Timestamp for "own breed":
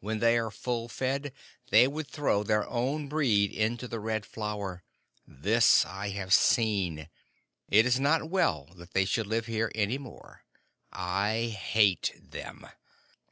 2.68-3.52